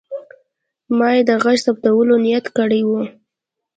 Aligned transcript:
ما 0.97 1.09
یې 1.15 1.21
د 1.29 1.31
غږ 1.43 1.57
ثبتولو 1.65 2.15
نیت 2.25 2.45
کړی 2.57 2.81
و. 2.87 2.89